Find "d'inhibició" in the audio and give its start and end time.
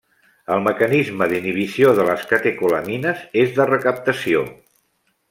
1.33-1.91